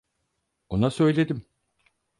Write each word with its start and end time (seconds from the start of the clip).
Ona 0.69 0.89
söyledim. 0.89 1.45